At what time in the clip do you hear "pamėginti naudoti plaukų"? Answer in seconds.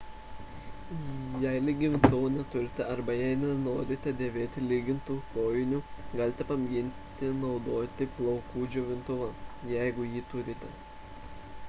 6.53-8.65